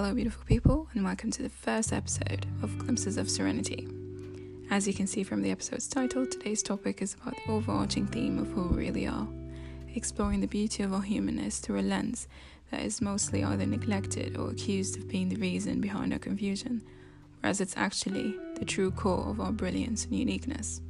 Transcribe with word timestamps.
Hello, 0.00 0.14
beautiful 0.14 0.44
people, 0.44 0.86
and 0.94 1.02
welcome 1.02 1.28
to 1.32 1.42
the 1.42 1.48
first 1.48 1.92
episode 1.92 2.46
of 2.62 2.78
Glimpses 2.78 3.16
of 3.16 3.28
Serenity. 3.28 3.88
As 4.70 4.86
you 4.86 4.94
can 4.94 5.08
see 5.08 5.24
from 5.24 5.42
the 5.42 5.50
episode's 5.50 5.88
title, 5.88 6.24
today's 6.24 6.62
topic 6.62 7.02
is 7.02 7.14
about 7.14 7.34
the 7.34 7.50
overarching 7.50 8.06
theme 8.06 8.38
of 8.38 8.46
who 8.52 8.68
we 8.68 8.76
really 8.76 9.08
are, 9.08 9.26
exploring 9.96 10.40
the 10.40 10.46
beauty 10.46 10.84
of 10.84 10.94
our 10.94 11.02
humanness 11.02 11.58
through 11.58 11.80
a 11.80 11.82
lens 11.82 12.28
that 12.70 12.82
is 12.82 13.00
mostly 13.00 13.42
either 13.42 13.66
neglected 13.66 14.36
or 14.36 14.50
accused 14.50 14.96
of 14.96 15.08
being 15.08 15.30
the 15.30 15.40
reason 15.40 15.80
behind 15.80 16.12
our 16.12 16.20
confusion, 16.20 16.80
whereas 17.40 17.60
it's 17.60 17.76
actually 17.76 18.36
the 18.54 18.64
true 18.64 18.92
core 18.92 19.28
of 19.28 19.40
our 19.40 19.50
brilliance 19.50 20.04
and 20.04 20.14
uniqueness. 20.14 20.80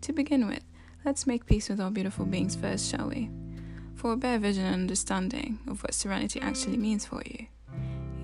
To 0.00 0.12
begin 0.12 0.48
with, 0.48 0.64
let's 1.04 1.24
make 1.24 1.46
peace 1.46 1.68
with 1.68 1.80
our 1.80 1.92
beautiful 1.92 2.24
beings 2.24 2.56
first, 2.56 2.90
shall 2.90 3.10
we? 3.10 3.30
For 3.94 4.10
a 4.10 4.16
better 4.16 4.40
vision 4.40 4.64
and 4.64 4.74
understanding 4.74 5.60
of 5.68 5.84
what 5.84 5.94
serenity 5.94 6.40
actually 6.40 6.76
means 6.76 7.06
for 7.06 7.22
you. 7.24 7.46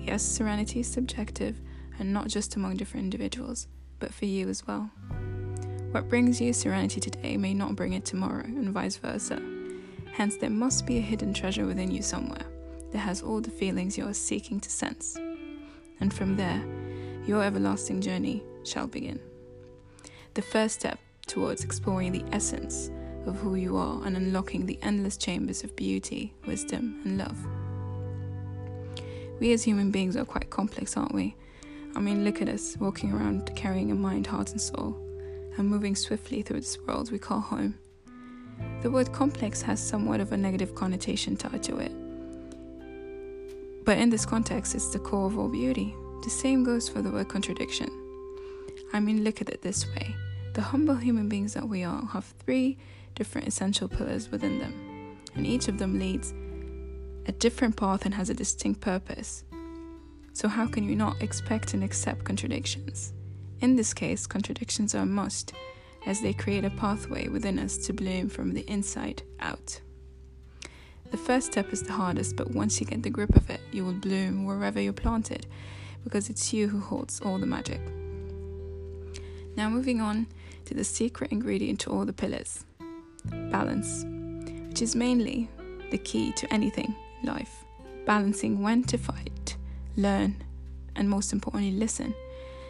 Yes, 0.07 0.23
serenity 0.23 0.79
is 0.79 0.87
subjective 0.87 1.59
and 1.99 2.13
not 2.13 2.29
just 2.29 2.55
among 2.55 2.77
different 2.77 3.03
individuals, 3.03 3.67
but 3.99 4.13
for 4.13 4.23
you 4.23 4.47
as 4.47 4.65
well. 4.65 4.89
What 5.91 6.07
brings 6.07 6.39
you 6.39 6.53
serenity 6.53 7.01
today 7.01 7.35
may 7.35 7.53
not 7.53 7.75
bring 7.75 7.91
it 7.91 8.05
tomorrow, 8.05 8.45
and 8.45 8.69
vice 8.69 8.95
versa. 8.95 9.41
Hence, 10.13 10.37
there 10.37 10.49
must 10.49 10.85
be 10.85 10.97
a 10.97 11.01
hidden 11.01 11.33
treasure 11.33 11.65
within 11.65 11.91
you 11.91 12.01
somewhere 12.01 12.45
that 12.93 12.99
has 12.99 13.21
all 13.21 13.41
the 13.41 13.51
feelings 13.51 13.97
you 13.97 14.07
are 14.07 14.13
seeking 14.13 14.61
to 14.61 14.69
sense. 14.69 15.17
And 15.99 16.13
from 16.13 16.37
there, 16.37 16.63
your 17.25 17.43
everlasting 17.43 17.99
journey 17.99 18.43
shall 18.63 18.87
begin. 18.87 19.19
The 20.35 20.41
first 20.41 20.75
step 20.79 20.99
towards 21.25 21.65
exploring 21.65 22.13
the 22.13 22.23
essence 22.31 22.91
of 23.25 23.35
who 23.35 23.55
you 23.55 23.75
are 23.75 24.01
and 24.05 24.15
unlocking 24.15 24.65
the 24.65 24.79
endless 24.81 25.17
chambers 25.17 25.65
of 25.65 25.75
beauty, 25.75 26.33
wisdom, 26.45 27.01
and 27.03 27.17
love. 27.17 27.66
We 29.39 29.53
as 29.53 29.63
human 29.63 29.91
beings 29.91 30.17
are 30.17 30.25
quite 30.25 30.49
complex, 30.49 30.97
aren't 30.97 31.13
we? 31.13 31.35
I 31.95 31.99
mean, 31.99 32.23
look 32.23 32.41
at 32.41 32.49
us 32.49 32.75
walking 32.77 33.11
around 33.11 33.55
carrying 33.55 33.91
a 33.91 33.95
mind, 33.95 34.27
heart, 34.27 34.51
and 34.51 34.61
soul, 34.61 34.95
and 35.57 35.67
moving 35.67 35.95
swiftly 35.95 36.41
through 36.41 36.61
this 36.61 36.77
world 36.87 37.11
we 37.11 37.19
call 37.19 37.39
home. 37.39 37.75
The 38.81 38.91
word 38.91 39.11
complex 39.13 39.61
has 39.61 39.85
somewhat 39.85 40.19
of 40.19 40.31
a 40.31 40.37
negative 40.37 40.75
connotation 40.75 41.37
tied 41.37 41.63
to 41.63 41.77
it. 41.77 41.91
But 43.85 43.97
in 43.99 44.09
this 44.09 44.25
context, 44.25 44.75
it's 44.75 44.89
the 44.89 44.99
core 44.99 45.27
of 45.27 45.37
all 45.37 45.49
beauty. 45.49 45.95
The 46.23 46.29
same 46.29 46.63
goes 46.63 46.89
for 46.89 47.01
the 47.01 47.11
word 47.11 47.29
contradiction. 47.29 47.89
I 48.93 48.99
mean, 48.99 49.23
look 49.23 49.41
at 49.41 49.49
it 49.49 49.61
this 49.61 49.87
way 49.87 50.15
the 50.53 50.61
humble 50.63 50.95
human 50.95 51.29
beings 51.29 51.53
that 51.53 51.69
we 51.69 51.83
are 51.83 52.03
have 52.07 52.25
three 52.43 52.77
different 53.13 53.47
essential 53.47 53.87
pillars 53.87 54.31
within 54.31 54.57
them, 54.57 55.17
and 55.35 55.45
each 55.45 55.67
of 55.67 55.77
them 55.77 55.99
leads 55.99 56.33
a 57.27 57.31
different 57.33 57.75
path 57.75 58.05
and 58.05 58.13
has 58.13 58.29
a 58.29 58.33
distinct 58.33 58.81
purpose. 58.81 59.43
So, 60.33 60.47
how 60.47 60.67
can 60.67 60.87
you 60.87 60.95
not 60.95 61.21
expect 61.21 61.73
and 61.73 61.83
accept 61.83 62.23
contradictions? 62.23 63.13
In 63.59 63.75
this 63.75 63.93
case, 63.93 64.27
contradictions 64.27 64.95
are 64.95 64.99
a 64.99 65.05
must, 65.05 65.53
as 66.05 66.21
they 66.21 66.31
create 66.31 66.63
a 66.63 66.69
pathway 66.69 67.27
within 67.27 67.59
us 67.59 67.77
to 67.77 67.93
bloom 67.93 68.29
from 68.29 68.53
the 68.53 68.61
inside 68.69 69.23
out. 69.39 69.81
The 71.11 71.17
first 71.17 71.51
step 71.51 71.73
is 71.73 71.83
the 71.83 71.93
hardest, 71.93 72.35
but 72.35 72.51
once 72.51 72.79
you 72.79 72.85
get 72.85 73.03
the 73.03 73.09
grip 73.09 73.35
of 73.35 73.49
it, 73.49 73.61
you 73.71 73.83
will 73.83 73.93
bloom 73.93 74.45
wherever 74.45 74.79
you're 74.79 74.93
planted, 74.93 75.47
because 76.03 76.29
it's 76.29 76.53
you 76.53 76.67
who 76.67 76.79
holds 76.79 77.19
all 77.21 77.39
the 77.39 77.45
magic. 77.45 77.81
Now, 79.55 79.69
moving 79.69 80.01
on 80.01 80.27
to 80.65 80.73
the 80.73 80.83
secret 80.83 81.31
ingredient 81.31 81.79
to 81.81 81.89
all 81.89 82.05
the 82.05 82.13
pillars 82.13 82.63
balance, 83.25 84.05
which 84.69 84.81
is 84.81 84.95
mainly 84.95 85.49
the 85.89 85.97
key 85.97 86.31
to 86.33 86.53
anything 86.53 86.95
in 86.95 87.06
life. 87.23 87.63
Balancing 88.05 88.61
when 88.61 88.83
to 88.85 88.97
fight, 88.97 89.57
learn, 89.95 90.41
and 90.95 91.09
most 91.09 91.33
importantly, 91.33 91.71
listen. 91.71 92.13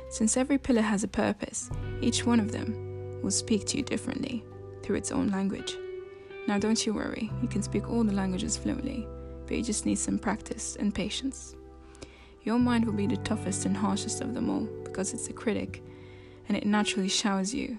Since 0.09 0.37
every 0.37 0.57
pillar 0.57 0.81
has 0.81 1.03
a 1.03 1.07
purpose, 1.07 1.69
each 2.01 2.25
one 2.25 2.39
of 2.39 2.51
them 2.51 3.21
will 3.21 3.31
speak 3.31 3.65
to 3.67 3.77
you 3.77 3.83
differently 3.83 4.43
through 4.83 4.95
its 4.95 5.11
own 5.11 5.27
language. 5.29 5.75
Now, 6.47 6.57
don't 6.57 6.85
you 6.85 6.93
worry, 6.93 7.29
you 7.41 7.47
can 7.47 7.61
speak 7.61 7.89
all 7.89 8.03
the 8.03 8.13
languages 8.13 8.55
fluently, 8.55 9.05
but 9.45 9.57
you 9.57 9.63
just 9.63 9.85
need 9.85 9.97
some 9.97 10.17
practice 10.17 10.77
and 10.79 10.95
patience. 10.95 11.55
Your 12.43 12.57
mind 12.57 12.85
will 12.85 12.93
be 12.93 13.07
the 13.07 13.17
toughest 13.17 13.65
and 13.65 13.75
harshest 13.75 14.21
of 14.21 14.33
them 14.33 14.49
all 14.49 14.67
because 14.85 15.13
it's 15.13 15.27
a 15.27 15.33
critic 15.33 15.83
and 16.47 16.55
it 16.55 16.65
naturally 16.65 17.09
showers 17.09 17.53
you 17.53 17.77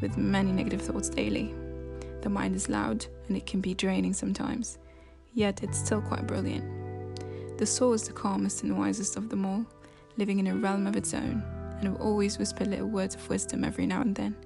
with 0.00 0.16
many 0.16 0.50
negative 0.50 0.82
thoughts 0.82 1.08
daily. 1.08 1.54
The 2.22 2.28
mind 2.28 2.56
is 2.56 2.68
loud 2.68 3.06
and 3.28 3.36
it 3.36 3.46
can 3.46 3.60
be 3.60 3.74
draining 3.74 4.12
sometimes, 4.12 4.78
yet 5.34 5.62
it's 5.62 5.78
still 5.78 6.00
quite 6.00 6.26
brilliant. 6.26 7.58
The 7.58 7.66
soul 7.66 7.92
is 7.92 8.04
the 8.04 8.12
calmest 8.12 8.62
and 8.62 8.78
wisest 8.78 9.16
of 9.16 9.28
them 9.28 9.44
all, 9.44 9.64
living 10.16 10.38
in 10.38 10.46
a 10.46 10.56
realm 10.56 10.86
of 10.86 10.96
its 10.96 11.14
own, 11.14 11.42
and 11.78 11.92
will 11.92 12.02
always 12.02 12.38
whisper 12.38 12.64
little 12.64 12.88
words 12.88 13.14
of 13.14 13.28
wisdom 13.28 13.64
every 13.64 13.86
now 13.86 14.00
and 14.00 14.14
then. 14.14 14.36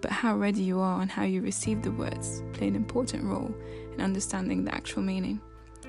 But 0.00 0.10
how 0.10 0.36
ready 0.36 0.62
you 0.62 0.80
are 0.80 1.00
and 1.00 1.10
how 1.10 1.24
you 1.24 1.40
receive 1.40 1.82
the 1.82 1.92
words 1.92 2.42
play 2.52 2.68
an 2.68 2.74
important 2.74 3.24
role 3.24 3.54
in 3.94 4.00
understanding 4.00 4.64
the 4.64 4.74
actual 4.74 5.02
meaning. 5.02 5.40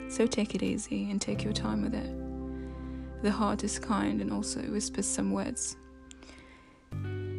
So 0.09 0.27
take 0.27 0.53
it 0.53 0.61
easy 0.61 1.09
and 1.09 1.19
take 1.19 1.43
your 1.43 1.53
time 1.53 1.81
with 1.81 1.95
it. 1.95 3.23
The 3.23 3.31
heart 3.31 3.63
is 3.63 3.79
kind 3.79 4.21
and 4.21 4.31
also 4.31 4.61
whispers 4.61 5.07
some 5.07 5.31
words. 5.31 5.77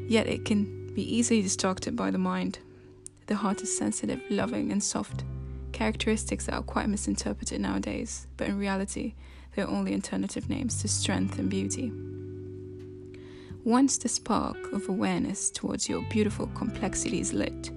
Yet 0.08 0.26
it 0.26 0.44
can 0.44 0.92
be 0.94 1.02
easily 1.02 1.42
distracted 1.42 1.94
by 1.94 2.10
the 2.10 2.18
mind 2.18 2.58
the 3.26 3.36
heart 3.36 3.62
is 3.62 3.74
sensitive, 3.74 4.20
loving, 4.28 4.70
and 4.70 4.82
soft, 4.82 5.24
characteristics 5.74 6.46
that 6.46 6.54
are 6.54 6.62
quite 6.62 6.88
misinterpreted 6.88 7.60
nowadays, 7.60 8.26
but 8.36 8.48
in 8.48 8.56
reality, 8.56 9.14
they 9.54 9.62
are 9.62 9.68
only 9.68 9.92
alternative 9.92 10.48
names 10.48 10.80
to 10.80 10.88
strength 10.88 11.38
and 11.38 11.50
beauty. 11.50 11.92
Once 13.64 13.98
the 13.98 14.08
spark 14.08 14.56
of 14.72 14.88
awareness 14.88 15.50
towards 15.50 15.88
your 15.88 16.02
beautiful 16.08 16.46
complexity 16.54 17.18
is 17.20 17.32
lit, 17.32 17.70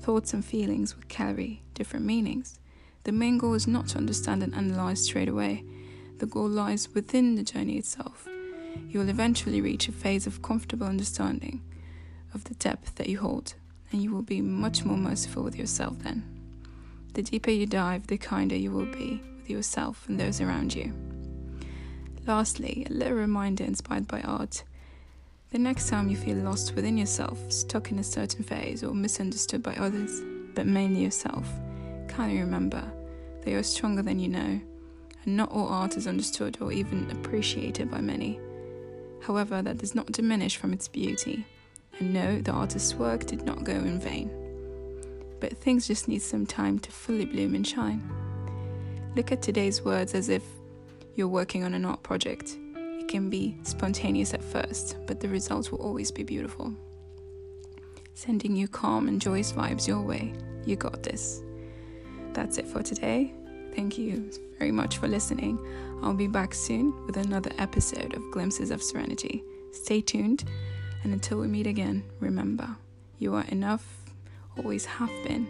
thoughts 0.00 0.34
and 0.34 0.44
feelings 0.44 0.94
will 0.94 1.04
carry 1.08 1.62
different 1.74 2.04
meanings. 2.04 2.58
The 3.04 3.12
main 3.12 3.38
goal 3.38 3.54
is 3.54 3.66
not 3.66 3.88
to 3.88 3.98
understand 3.98 4.42
and 4.42 4.54
analyze 4.54 5.02
straight 5.02 5.28
away. 5.28 5.64
The 6.18 6.26
goal 6.26 6.48
lies 6.48 6.88
within 6.94 7.34
the 7.34 7.42
journey 7.42 7.78
itself. 7.78 8.28
You 8.88 9.00
will 9.00 9.08
eventually 9.08 9.60
reach 9.60 9.88
a 9.88 9.92
phase 9.92 10.26
of 10.26 10.42
comfortable 10.42 10.86
understanding 10.86 11.62
of 12.34 12.44
the 12.44 12.54
depth 12.54 12.96
that 12.96 13.08
you 13.08 13.18
hold 13.18 13.54
and 13.90 14.02
you 14.02 14.12
will 14.12 14.22
be 14.22 14.40
much 14.40 14.84
more 14.84 14.96
merciful 14.96 15.42
with 15.42 15.56
yourself 15.56 15.98
then. 16.00 16.41
The 17.14 17.22
deeper 17.22 17.50
you 17.50 17.66
dive, 17.66 18.06
the 18.06 18.18
kinder 18.18 18.56
you 18.56 18.70
will 18.70 18.86
be 18.86 19.22
with 19.36 19.50
yourself 19.50 20.08
and 20.08 20.18
those 20.18 20.40
around 20.40 20.74
you. 20.74 20.92
Lastly, 22.26 22.86
a 22.88 22.92
little 22.92 23.14
reminder 23.14 23.64
inspired 23.64 24.08
by 24.08 24.20
art. 24.22 24.64
The 25.50 25.58
next 25.58 25.88
time 25.88 26.08
you 26.08 26.16
feel 26.16 26.36
lost 26.36 26.74
within 26.74 26.96
yourself, 26.96 27.38
stuck 27.52 27.90
in 27.90 27.98
a 27.98 28.04
certain 28.04 28.42
phase, 28.42 28.82
or 28.82 28.94
misunderstood 28.94 29.62
by 29.62 29.74
others, 29.76 30.22
but 30.54 30.66
mainly 30.66 31.02
yourself, 31.02 31.46
kindly 32.08 32.40
remember 32.40 32.82
you 33.44 33.58
are 33.58 33.62
stronger 33.62 34.02
than 34.02 34.18
you 34.18 34.28
know, 34.28 34.60
and 35.24 35.36
not 35.36 35.50
all 35.50 35.68
art 35.68 35.96
is 35.96 36.06
understood 36.06 36.56
or 36.60 36.72
even 36.72 37.10
appreciated 37.10 37.90
by 37.90 38.00
many. 38.00 38.38
However, 39.22 39.62
that 39.62 39.78
does 39.78 39.94
not 39.94 40.12
diminish 40.12 40.56
from 40.56 40.72
its 40.72 40.88
beauty 40.88 41.44
and 41.98 42.12
no, 42.12 42.40
the 42.40 42.52
artist's 42.52 42.94
work 42.94 43.26
did 43.26 43.44
not 43.44 43.64
go 43.64 43.72
in 43.72 43.98
vain. 43.98 44.30
But 45.42 45.58
things 45.58 45.88
just 45.88 46.06
need 46.06 46.22
some 46.22 46.46
time 46.46 46.78
to 46.78 46.92
fully 46.92 47.24
bloom 47.24 47.56
and 47.56 47.66
shine. 47.66 48.08
Look 49.16 49.32
at 49.32 49.42
today's 49.42 49.82
words 49.82 50.14
as 50.14 50.28
if 50.28 50.44
you're 51.16 51.26
working 51.26 51.64
on 51.64 51.74
an 51.74 51.84
art 51.84 52.04
project. 52.04 52.56
It 52.76 53.08
can 53.08 53.28
be 53.28 53.58
spontaneous 53.64 54.34
at 54.34 54.44
first, 54.44 54.98
but 55.04 55.18
the 55.18 55.28
results 55.28 55.72
will 55.72 55.80
always 55.80 56.12
be 56.12 56.22
beautiful. 56.22 56.72
Sending 58.14 58.54
you 58.54 58.68
calm 58.68 59.08
and 59.08 59.20
joyous 59.20 59.52
vibes 59.52 59.88
your 59.88 60.00
way. 60.00 60.32
You 60.64 60.76
got 60.76 61.02
this. 61.02 61.42
That's 62.34 62.58
it 62.58 62.68
for 62.68 62.84
today. 62.84 63.34
Thank 63.74 63.98
you 63.98 64.30
very 64.60 64.70
much 64.70 64.98
for 64.98 65.08
listening. 65.08 65.58
I'll 66.04 66.14
be 66.14 66.28
back 66.28 66.54
soon 66.54 66.94
with 67.04 67.16
another 67.16 67.50
episode 67.58 68.14
of 68.14 68.30
Glimpses 68.30 68.70
of 68.70 68.80
Serenity. 68.80 69.42
Stay 69.72 70.02
tuned 70.02 70.44
and 71.02 71.12
until 71.12 71.38
we 71.38 71.48
meet 71.48 71.66
again, 71.66 72.04
remember, 72.20 72.76
you 73.18 73.34
are 73.34 73.44
enough, 73.48 74.01
always 74.56 74.84
have 74.84 75.10
been, 75.24 75.46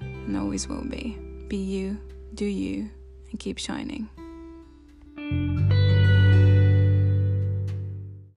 and 0.00 0.36
always 0.36 0.68
will 0.68 0.84
be. 0.84 1.18
Be 1.48 1.56
you, 1.56 1.98
do 2.34 2.44
you, 2.44 2.90
and 3.30 3.38
keep 3.38 3.58
shining. 3.58 4.08